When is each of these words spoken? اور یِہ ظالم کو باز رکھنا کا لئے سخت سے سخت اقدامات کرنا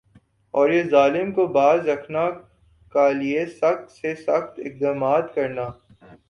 اور 0.53 0.69
یِہ 0.69 0.89
ظالم 0.89 1.31
کو 1.31 1.45
باز 1.57 1.87
رکھنا 1.89 2.23
کا 2.95 3.09
لئے 3.11 3.45
سخت 3.51 3.91
سے 3.91 4.15
سخت 4.17 4.59
اقدامات 4.65 5.33
کرنا 5.35 5.67